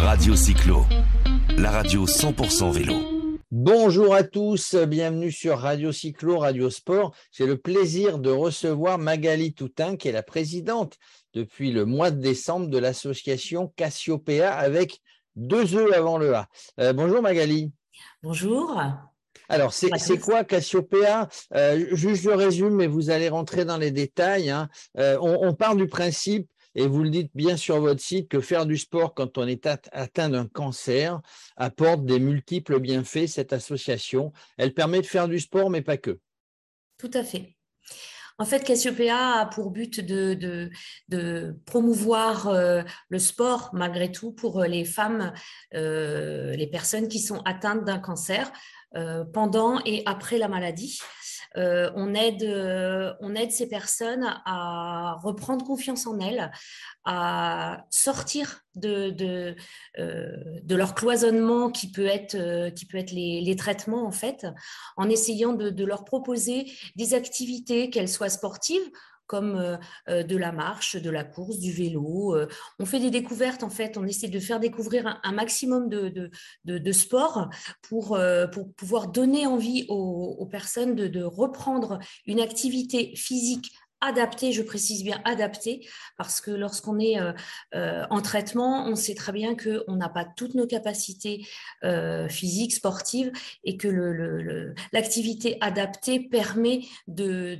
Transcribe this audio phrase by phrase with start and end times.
[0.00, 0.86] Radio Cyclo,
[1.56, 2.94] la radio 100% vélo.
[3.50, 7.14] Bonjour à tous, bienvenue sur Radio Cyclo, Radio Sport.
[7.32, 10.96] J'ai le plaisir de recevoir Magali Toutin, qui est la présidente
[11.34, 15.00] depuis le mois de décembre de l'association Cassiopeia avec
[15.34, 16.48] deux E avant le A.
[16.80, 17.72] Euh, bonjour Magali.
[18.22, 18.80] Bonjour.
[19.48, 24.50] Alors, c'est quoi Cassiopeia euh, Juste je résume, mais vous allez rentrer dans les détails.
[24.50, 24.68] Hein.
[24.98, 28.40] Euh, on, on part du principe et vous le dites bien sur votre site que
[28.40, 31.20] faire du sport quand on est atteint d'un cancer
[31.56, 33.26] apporte des multiples bienfaits.
[33.26, 36.20] Cette association, elle permet de faire du sport, mais pas que.
[36.96, 37.56] Tout à fait.
[38.38, 40.70] En fait, Cassiopeia a pour but de,
[41.66, 45.32] promouvoir euh, le sport, malgré tout, pour les femmes,
[45.74, 48.52] euh, les personnes qui sont atteintes d'un cancer
[48.94, 51.00] euh, pendant et après la maladie.
[51.56, 56.50] Euh, on, aide, euh, on aide ces personnes à reprendre confiance en elles,
[57.04, 59.56] à sortir de,
[59.98, 64.46] euh, leur cloisonnement qui peut être, qui peut être les, traitements, en fait,
[64.96, 68.90] en essayant de leur proposer des activités, qu'elles soient sportives
[69.28, 69.76] comme euh,
[70.08, 72.34] euh, de la marche, de la course, du vélo.
[72.34, 72.48] Euh.
[72.80, 76.78] On fait des découvertes, en fait, on essaie de faire découvrir un, maximum de, de,
[76.78, 77.48] de, sport
[77.82, 78.18] pour,
[78.76, 85.86] pouvoir donner envie aux, personnes de reprendre une activité physique adapté, je précise bien adapté,
[86.16, 87.32] parce que lorsqu'on est euh,
[87.74, 91.46] euh, en traitement, on sait très bien qu'on n'a pas toutes nos capacités
[91.84, 93.32] euh, physiques, sportives,
[93.64, 93.88] et que
[94.92, 97.58] l'activité adaptée permet de,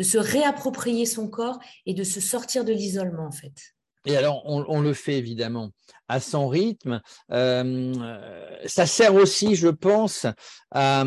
[0.00, 3.74] se réapproprier son corps et de se sortir de l'isolement, en fait.
[4.06, 5.70] Et alors, on, le fait évidemment
[6.08, 7.02] à son rythme.
[7.28, 10.26] ça sert aussi, je pense,
[10.70, 11.04] à,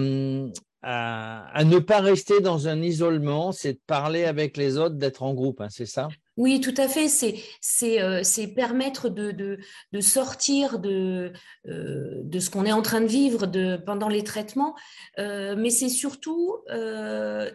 [0.83, 5.33] à, ne pas rester dans un isolement, c'est de parler avec les autres, d'être en
[5.33, 6.09] groupe, hein, c'est ça?
[6.37, 7.07] Oui, tout à fait.
[7.07, 8.23] C'est euh,
[8.55, 9.59] permettre de, de,
[9.91, 11.33] de, sortir de,
[11.67, 14.75] euh, de ce qu'on est en train de vivre de, pendant les traitements,
[15.19, 16.57] euh, mais c'est surtout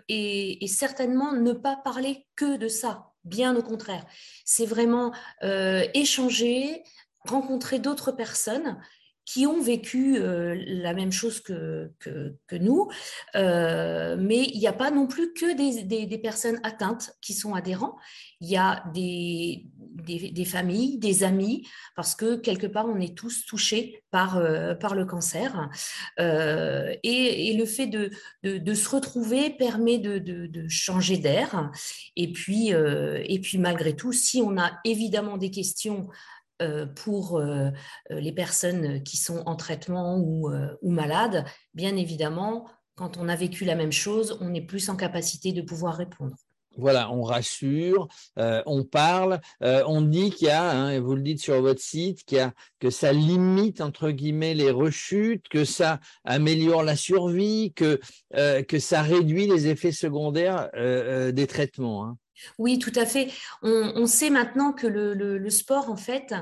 [0.08, 4.04] et, et, certainement ne pas parler que de ça, bien au contraire.
[4.44, 5.12] C'est vraiment
[5.94, 6.82] échanger,
[7.24, 8.78] rencontrer d'autres personnes
[9.26, 11.90] qui ont vécu euh, la même chose que,
[12.52, 12.88] nous,
[13.34, 17.96] euh, mais il n'y a pas non plus que des, personnes atteintes qui sont adhérents,
[18.40, 19.66] il y a des,
[20.46, 21.66] familles, des amis,
[21.96, 25.68] parce que quelque part, on est tous touchés par, euh, par le cancer.
[26.18, 28.10] Et, le fait de,
[28.44, 31.72] de, de, se retrouver permet de, de changer d'air.
[32.14, 36.08] Et, puis et puis, malgré tout, si on a évidemment des questions
[36.94, 37.70] pour euh,
[38.10, 40.50] euh, les personnes qui sont en traitement ou,
[40.82, 41.44] malades,
[41.74, 45.62] bien évidemment, quand on a vécu la même chose, on est plus en capacité de
[45.62, 46.36] pouvoir répondre.
[46.78, 48.06] Voilà, on rassure,
[48.36, 52.22] on parle, on dit qu'il y a, hein, et vous le dites sur votre site,
[52.24, 57.72] qu'il y a, que ça limite entre guillemets les rechutes, que ça améliore la survie,
[57.74, 57.98] que,
[58.34, 62.04] que ça réduit les effets secondaires des traitements.
[62.04, 62.18] Hein.
[62.58, 63.28] Oui, tout à fait.
[63.62, 66.34] On, sait maintenant que le, sport, en fait,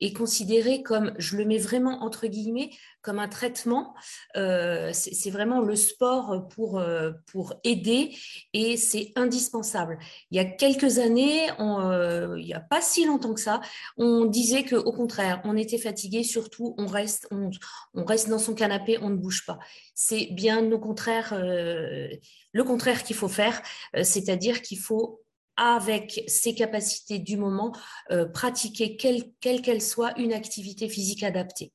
[0.00, 2.70] est considéré comme, je le mets vraiment entre guillemets,
[3.02, 3.94] comme un traitement.
[4.36, 8.16] Euh, c'est vraiment le sport pour, euh, pour aider
[8.52, 9.98] et c'est indispensable.
[10.30, 13.60] Il y a quelques années, euh, il n'y a pas si longtemps que ça,
[13.98, 17.50] on disait qu'au contraire, on était fatigué, surtout on reste, on,
[17.94, 19.58] on, reste dans son canapé, on ne bouge pas.
[19.94, 23.60] C'est bien au contraire, le contraire qu'il faut faire,
[24.02, 25.21] c'est-à-dire qu'il faut
[25.62, 27.72] avec ses capacités du moment,
[28.10, 31.72] euh, pratiquer quelle qu'elle soit une activité physique adaptée.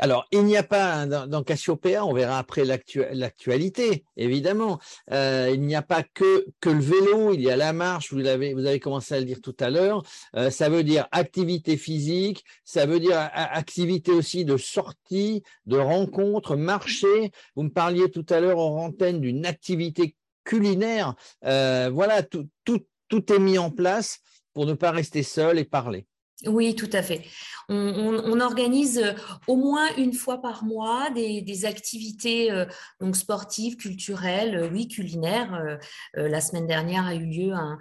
[0.00, 4.80] Alors, il n'y a pas dans, Cassiopeia, on verra après l'actualité, évidemment.
[5.12, 8.26] Euh, il n'y a pas que, que le vélo, il y a la marche, vous
[8.26, 10.02] avez, vous avez commencé à le dire tout à l'heure.
[10.36, 16.56] Euh, ça veut dire activité physique, ça veut dire activité aussi de sortie, de rencontre,
[16.56, 17.30] marcher.
[17.54, 21.14] Vous me parliez tout à l'heure en antenne d'une activité culinaire.
[21.42, 24.20] voilà, tout, tout, tout est mis en place
[24.54, 26.06] pour ne pas rester seul et parler.
[26.46, 27.22] Oui, tout à fait.
[27.68, 29.12] On, organise euh,
[29.46, 32.64] au moins une fois par mois des, activités euh,
[33.12, 35.78] sportives, culturelles, euh, oui, culinaires.
[36.14, 37.78] la semaine dernière a eu lieu un,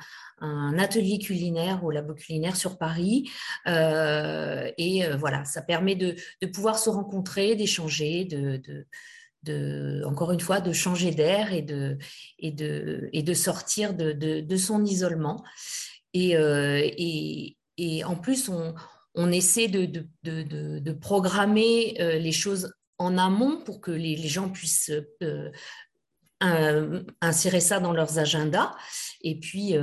[0.78, 3.30] atelier culinaire au labo culinaire sur Paris.
[3.66, 6.16] et voilà, ça permet de,
[6.48, 8.86] pouvoir se rencontrer, d'échanger, de,
[10.06, 11.98] encore une fois, de changer d'air et de,
[12.42, 15.44] de, de sortir de, de, son isolement.
[16.14, 16.90] Et, euh,
[18.06, 19.86] en plus, on, essaie de,
[20.24, 24.92] de programmer euh, les choses en amont pour que les, gens puissent
[25.24, 25.52] euh,
[27.22, 28.76] insérer ça dans leurs agendas
[29.22, 29.76] et puis,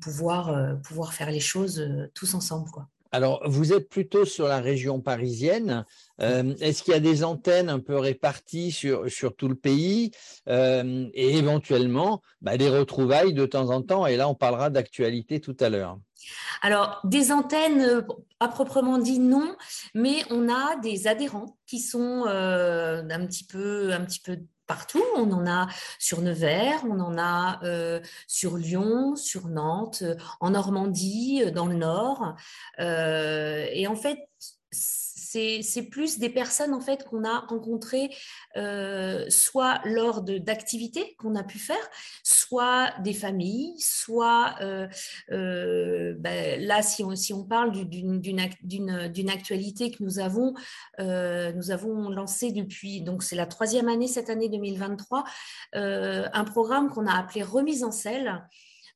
[0.00, 2.70] pouvoir, pouvoir faire les choses tous ensemble.
[3.14, 5.84] Alors, vous êtes plutôt sur la région parisienne.
[6.20, 10.10] Euh, est-ce qu'il y a des antennes un peu réparties sur, sur tout le pays
[10.48, 14.04] euh, et éventuellement bah, des retrouvailles de temps en temps?
[14.04, 15.96] Et là, on parlera d'actualité tout à l'heure.
[16.60, 18.02] Alors, des antennes, euh,
[18.40, 19.54] à proprement dit, non,
[19.94, 25.04] mais on a des adhérents qui sont un, petit peu, un petit peu partout.
[25.16, 25.68] On en a
[25.98, 31.66] sur Nevers, on en a euh, sur Lyon, sur Nantes, euh, en Normandie, euh, dans
[31.66, 32.34] le Nord.
[32.78, 34.18] et en fait,
[35.62, 38.10] c'est plus des personnes en fait qu'on a rencontrées
[38.56, 41.76] euh, soit lors d'activités qu'on a pu faire,
[42.22, 44.86] soit des familles, soit euh,
[45.30, 50.54] euh, ben, là si on, si on parle d'une actualité que nous avons,
[50.98, 55.24] nous avons lancé depuis donc c'est la troisième année cette année 2023
[55.74, 58.42] un programme qu'on a appelé remise en selle.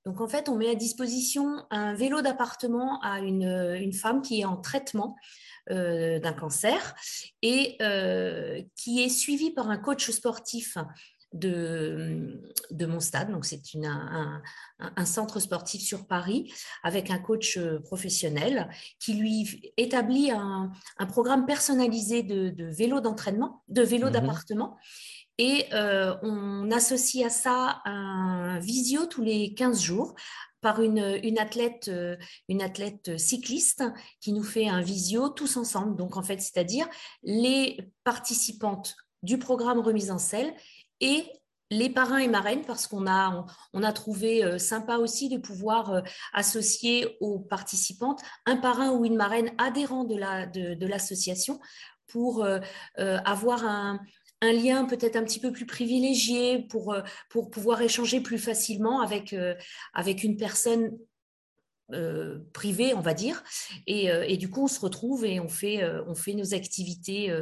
[0.09, 3.43] Donc en fait, on met à disposition un vélo d'appartement à une,
[3.79, 5.17] une, femme qui est en traitement
[5.71, 6.95] euh, d'un cancer
[7.43, 10.79] et euh, qui est suivi par un coach sportif
[11.33, 12.41] de,
[12.71, 13.31] de mon stade.
[13.31, 14.43] Donc, c'est un,
[14.79, 16.53] un, centre sportif sur Paris
[16.83, 23.01] avec un coach euh, professionnel qui lui établit un, un programme personnalisé de, de vélo
[23.01, 24.79] d'entraînement, de vélo mmh d'appartement.
[25.41, 30.17] Et on associe à ça un visio tous les 15 jours
[30.61, 32.17] par une, une, athlète, euh,
[32.49, 33.85] une athlète cycliste
[34.21, 35.97] qui nous fait un visio tous ensemble.
[35.97, 36.89] Donc, en fait, c'est-à-dire
[37.23, 40.53] les participantes du programme Remise en selle
[41.01, 41.25] et
[41.71, 45.93] les parrains et marraines, parce qu'on a, on, a trouvé euh, sympa aussi de pouvoir
[45.93, 46.01] euh,
[46.33, 50.17] associer aux participantes un parrain ou une marraine adhérent de
[50.87, 52.47] l'association la, de, de pour
[53.27, 54.01] avoir un,
[54.41, 59.01] un lien peut-être un petit peu plus privilégié pour, euh, pour pouvoir échanger plus facilement
[59.01, 59.55] avec, euh,
[59.95, 60.97] avec une personne
[61.93, 63.43] euh, privée, on va dire.
[63.87, 67.33] Et, et, du coup, on se retrouve et on fait, on fait nos activités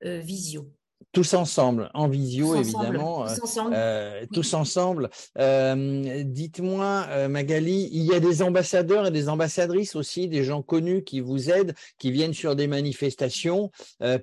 [0.00, 0.72] visio.
[1.12, 3.24] Tous ensemble, en visio évidemment.
[3.24, 3.74] tous ensemble.
[3.74, 5.10] Euh, tous ensemble.
[5.38, 10.62] Euh, dites-moi, euh, Magali, il y a des ambassadeurs et des ambassadrices aussi, des gens
[10.62, 13.72] connus qui vous aident, qui viennent sur des manifestations,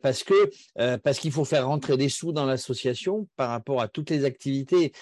[0.02, 0.50] parce que
[1.00, 4.94] parce qu'il faut faire rentrer des sous dans l'association par rapport à toutes les activités,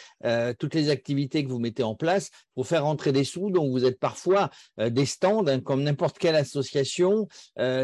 [0.57, 3.51] toutes les activités que vous mettez en place pour faire rentrer des sous.
[3.51, 4.49] Donc vous êtes parfois
[4.79, 7.27] des stands, hein, comme n'importe quelle association,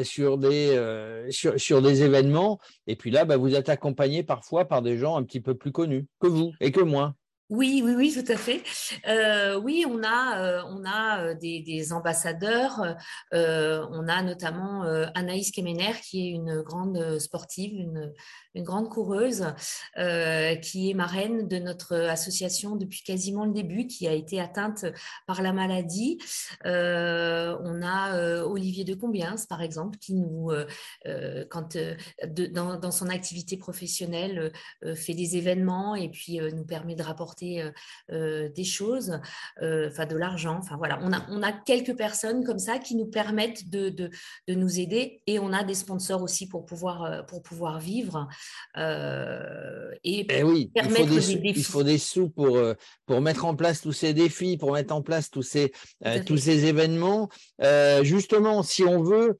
[0.04, 2.60] sur des sur, sur, des événements.
[2.88, 5.72] Et puis là, bah, vous êtes accompagné parfois par des gens un petit peu plus
[5.72, 7.16] connus que vous et que moi.
[7.52, 8.64] Oui, oui, oui, tout à fait.
[9.10, 12.96] Euh, oui, on a, euh, on a euh, des, ambassadeurs.
[13.34, 14.84] on a notamment
[15.16, 18.14] Anaïs Kemener, qui est une grande sportive, une,
[18.56, 19.54] une grande coureuse,
[20.62, 24.86] qui est marraine de notre association depuis quasiment le début, qui a été atteinte
[25.28, 26.20] par la maladie.
[26.64, 30.52] on a Olivier de Combiens, par exemple, qui nous,
[31.50, 31.78] quand
[32.52, 34.52] dans, dans, son activité professionnelle,
[34.96, 37.72] fait des événements et puis nous permet de rapporter euh,
[38.12, 39.20] euh, des choses,
[39.62, 40.58] euh, enfin de l'argent.
[40.60, 44.10] Enfin voilà, on a, on a quelques personnes comme ça qui nous permettent de, de,
[44.48, 48.28] de nous aider et on a des sponsors aussi pour pouvoir, pour pouvoir vivre.
[48.76, 52.60] et, eh oui, il faut, des, il faut, des, sous pour,
[53.06, 55.72] pour mettre en place tous ces défis, pour mettre en place tous ces,
[56.26, 57.30] tous ces événements.
[58.02, 59.38] justement, si on veut,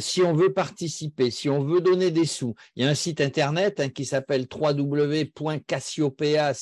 [0.00, 3.20] si on veut participer, si on veut donner des sous, il y a un site
[3.20, 6.56] internet hein, qui s'appelle www.cassiopeac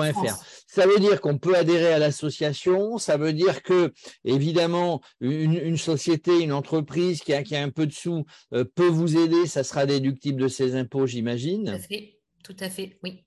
[0.00, 0.32] a S I O P 2 A point, point com point, point fr.
[0.32, 0.44] Point fr.
[0.66, 3.92] Ça veut dire qu'on peut adhérer à l'association, ça veut dire que,
[4.24, 8.64] évidemment, une, une société, une entreprise qui a, qui a, un peu de sous euh,
[8.64, 11.64] peut vous aider, ça sera déductible de ses impôts, j'imagine.
[11.66, 13.24] Tout à fait, tout à fait, oui.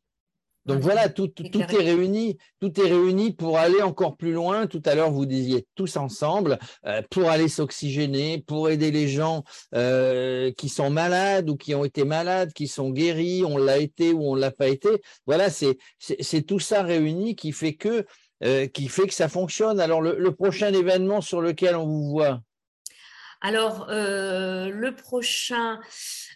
[0.66, 4.66] Donc voilà, tout, tout, est réuni, tout est réuni pour aller encore plus loin.
[4.66, 9.44] Tout à l'heure, vous disiez tous ensemble euh, pour aller s'oxygéner, pour aider les gens
[9.76, 14.12] euh, qui sont malades ou qui ont été malades, qui sont guéris, on l'a été
[14.12, 15.02] ou on l'a pas été.
[15.28, 18.06] Voilà, c'est c'est tout ça réuni qui fait que
[18.44, 19.80] euh, qui fait que ça fonctionne.
[19.80, 22.42] Alors le, le prochain événement sur lequel on vous voit.
[23.46, 25.80] Alors, euh, le prochain,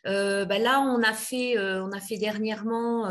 [0.06, 3.10] euh, bah là, on a fait, euh, on a fait dernièrement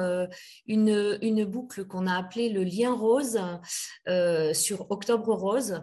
[0.68, 3.40] une, boucle qu'on a appelée le lien rose
[4.52, 5.82] sur Octobre Rose.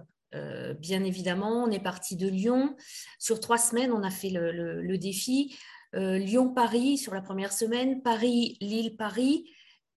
[0.79, 2.77] bien évidemment, on est parti de Lyon.
[3.19, 5.57] Sur trois semaines, on a fait le, le défi.
[5.91, 9.49] Lyon-Paris sur la première semaine, Paris-Lille-Paris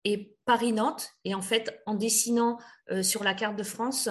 [0.03, 1.11] et Paris-Nantes.
[1.25, 2.59] Et en fait, en dessinant
[3.03, 4.09] sur la carte de France,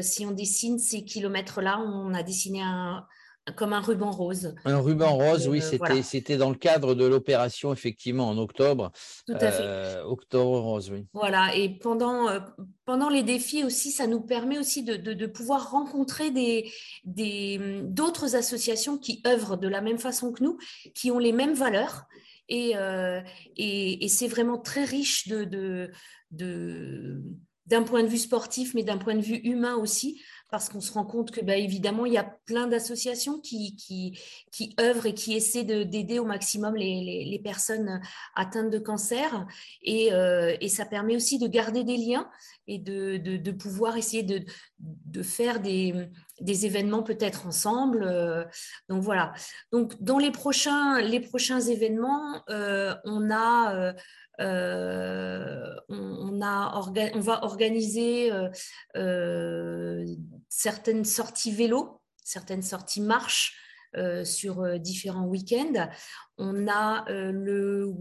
[0.00, 3.06] si on dessine ces kilomètres-là, on a dessiné un,
[3.54, 4.54] comme un ruban rose.
[4.64, 8.90] Un ruban rose, oui, c'était c'était dans le cadre de l'opération, effectivement, en octobre.
[9.26, 10.00] Tout à fait.
[10.00, 11.06] octobre rose, oui.
[11.12, 12.26] Voilà, et pendant,
[12.84, 16.70] pendant les défis aussi, ça nous permet aussi de, de, pouvoir rencontrer des,
[17.04, 20.58] des, d'autres associations qui œuvrent de la même façon que nous,
[20.94, 22.06] qui ont les mêmes valeurs.
[22.48, 22.74] Et,
[23.56, 25.90] et, et c'est vraiment très riche de, de,
[26.30, 27.22] de
[27.66, 30.92] d'un point de vue sportif, mais d'un point de vue humain aussi, parce qu'on se
[30.92, 33.76] rend compte que, bah, évidemment, il y a plein d'associations qui,
[34.80, 38.00] œuvrent et qui essaient d'aider au maximum les, les, personnes
[38.34, 39.46] atteintes de cancer.
[39.82, 42.28] Et, euh, et, ça permet aussi de garder des liens
[42.68, 44.44] et de, de, pouvoir essayer de,
[44.78, 46.08] de faire des,
[46.40, 48.04] des événements peut-être ensemble.
[48.04, 48.44] Euh.
[48.88, 49.32] donc voilà.
[49.72, 53.94] Donc dans les prochains, les prochains événements, euh, on a
[54.38, 56.82] on, a
[57.14, 58.48] on, va organiser euh,
[58.96, 60.04] euh,
[60.48, 63.60] certaines sorties vélo, certaines sorties marche
[64.24, 65.88] sur différents week-ends.
[66.36, 67.94] On a le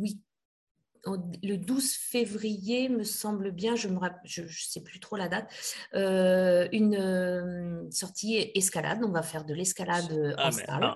[1.42, 5.48] le 12 février, me semble bien, je ne je, sais plus trop la date,
[5.94, 9.00] une sortie escalade.
[9.06, 10.96] On va faire de l'escalade ah, en salle.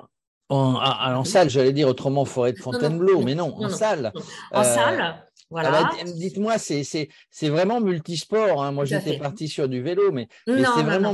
[0.50, 4.12] En, en, salle, j'allais dire autrement forêt de Fontainebleau, mais non, en salle.
[4.52, 5.24] En salle.
[5.56, 6.12] Ah bah, voilà.
[6.14, 7.10] Dites-moi, c'est
[7.44, 8.64] vraiment multisport.
[8.64, 8.72] Hein.
[8.72, 11.14] Moi, j'étais parti sur du vélo, mais, c'est vraiment,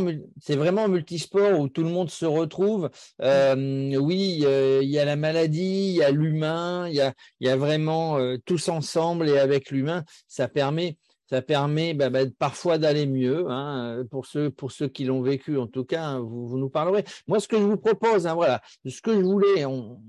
[0.50, 2.90] vraiment multisport où tout le monde se retrouve.
[3.22, 7.50] Euh, oui, il y a la maladie, il y a l'humain, il y a, y
[7.50, 12.78] a, vraiment euh, tous ensemble et avec l'humain, ça permet ça permet bah, bah, parfois
[12.78, 13.50] d'aller mieux.
[13.50, 16.70] Hein, pour, ceux, pour ceux qui l'ont vécu, en tout cas, hein, vous, vous, nous
[16.70, 17.04] parlerez.
[17.28, 20.00] Moi, ce que je vous propose, hein, voilà, ce que je voulais, on,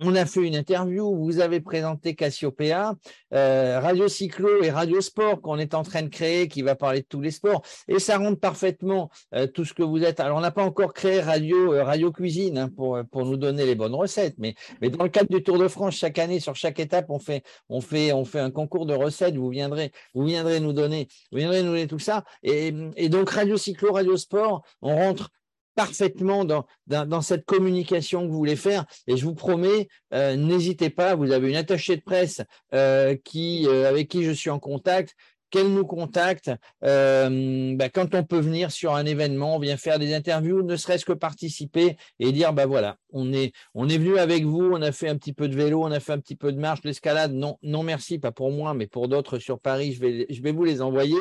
[0.00, 2.94] on a fait une interview, vous avez présenté Cassiopeia,
[3.34, 7.00] euh, Radio Cyclo et Radio Sport qu'on est en train de créer, qui va parler
[7.00, 10.20] de tous les sports, et ça rentre parfaitement euh, tout ce que vous êtes.
[10.20, 13.66] Alors, on n'a pas encore créé Radio, euh, Radio Cuisine hein, pour, pour nous donner
[13.66, 16.54] les bonnes recettes, mais, mais dans le cadre du Tour de France, chaque année, sur
[16.54, 19.36] chaque étape, on fait, on fait, on fait un concours de recettes.
[19.36, 22.24] Vous viendrez, vous viendrez nous donner, vous viendrez nous donner tout ça.
[22.42, 25.30] Et, et donc, Radio Cyclo, Radio Sport, on rentre
[25.78, 28.84] parfaitement dans, dans, cette communication que vous voulez faire.
[29.06, 32.42] Et je vous promets, euh, n'hésitez pas, vous avez une attachée de presse
[32.74, 35.14] euh, qui, euh, avec qui je suis en contact,
[35.50, 36.50] qu'elle nous contacte
[36.82, 41.04] bah, quand on peut venir sur un événement, on vient faire des interviews, ne serait-ce
[41.04, 44.90] que participer et dire bah voilà, on est on est venu avec vous, on a
[44.90, 47.32] fait un petit peu de vélo, on a fait un petit peu de marche, l'escalade.
[47.32, 50.52] Non, non merci, pas pour moi, mais pour d'autres sur Paris, je vais je vais
[50.52, 51.20] vous les envoyer.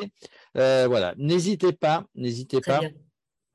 [0.55, 2.81] voilà, n'hésitez pas, n'hésitez pas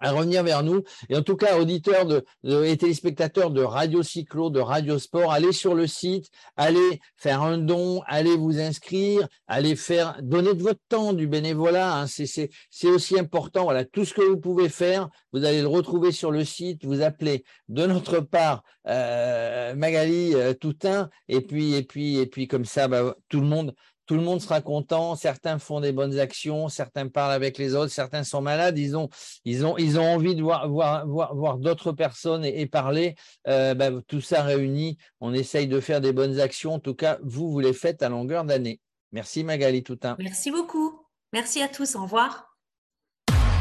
[0.02, 0.82] à revenir vers nous.
[1.08, 2.24] Et en tout cas, auditeurs de,
[2.64, 7.56] et téléspectateurs de Radio Cyclo, de Radio Sport, allez sur le site, allez faire un
[7.56, 12.00] don, allez vous inscrire, allez faire, donner de votre temps, du bénévolat.
[12.00, 12.50] Hein, c'est
[12.88, 13.64] aussi important.
[13.64, 16.84] Voilà, tout ce que vous pouvez faire, vous allez le retrouver sur le site.
[16.84, 22.48] Vous appelez de notre part euh, Magali euh, Toutain, et puis et puis et puis
[22.48, 23.74] comme ça, bah, tout le monde
[24.12, 25.16] tout le monde sera content.
[25.16, 28.76] Certains font des bonnes actions, certains parlent avec les autres, certains sont malades.
[28.76, 29.08] Ils ont,
[29.46, 33.14] ils ont, ils ont envie de voir, voir, voir, d'autres personnes et, parler.
[33.48, 36.74] Euh, bah, tout ça réuni, on essaye de faire des bonnes actions.
[36.74, 38.80] En tout cas, vous, vous les faites à longueur d'année.
[39.12, 40.16] Merci Magali Toutain.
[40.18, 41.00] Merci beaucoup.
[41.32, 41.96] Merci à tous.
[41.96, 42.54] Au revoir.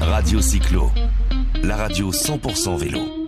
[0.02, 0.92] Radio Cyclo,
[1.64, 3.21] la radio 100% vélo.